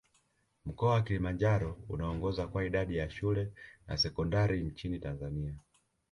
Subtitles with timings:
[0.65, 3.51] Mkoa wa Kilimanjaro unaongoza kwa idadi ya shule
[3.87, 5.55] za sekondari nchini Tanzania